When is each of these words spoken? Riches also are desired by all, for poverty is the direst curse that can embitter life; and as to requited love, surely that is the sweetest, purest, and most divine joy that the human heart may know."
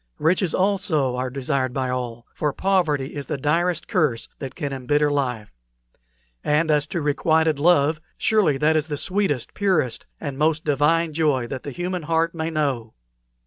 Riches 0.17 0.55
also 0.55 1.15
are 1.15 1.29
desired 1.29 1.73
by 1.75 1.91
all, 1.91 2.25
for 2.33 2.51
poverty 2.53 3.13
is 3.15 3.27
the 3.27 3.37
direst 3.37 3.87
curse 3.87 4.27
that 4.39 4.55
can 4.55 4.73
embitter 4.73 5.11
life; 5.11 5.51
and 6.43 6.71
as 6.71 6.87
to 6.87 7.03
requited 7.03 7.59
love, 7.59 8.01
surely 8.17 8.57
that 8.57 8.75
is 8.75 8.87
the 8.87 8.97
sweetest, 8.97 9.53
purest, 9.53 10.07
and 10.19 10.39
most 10.39 10.65
divine 10.65 11.13
joy 11.13 11.45
that 11.45 11.61
the 11.61 11.69
human 11.71 12.01
heart 12.01 12.33
may 12.33 12.49
know." 12.49 12.95